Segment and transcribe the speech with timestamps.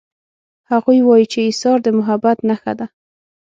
[0.71, 2.85] هغوی وایي چې ایثار د محبت نښه ده